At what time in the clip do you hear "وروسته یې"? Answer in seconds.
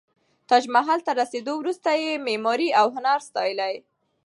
1.57-2.23